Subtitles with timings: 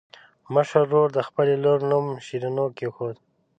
[0.53, 3.15] مشر ورور د خپلې لور نوم شیرینو کېښود.